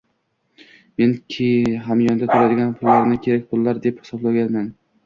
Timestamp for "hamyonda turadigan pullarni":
1.89-3.21